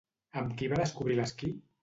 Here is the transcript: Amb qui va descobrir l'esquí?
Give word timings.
Amb 0.41 0.55
qui 0.61 0.69
va 0.71 0.79
descobrir 0.81 1.19
l'esquí? 1.21 1.53